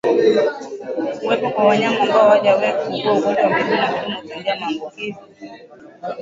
Kuwepo 1.19 1.61
wanyama 1.67 1.99
ambao 1.99 2.21
hawajawahi 2.21 2.85
kuugua 2.85 3.13
ugonjwa 3.13 3.43
wa 3.43 3.49
miguu 3.49 3.75
na 3.75 3.85
midomo 3.85 4.19
huchangia 4.19 4.55
maambukizi 4.55 5.17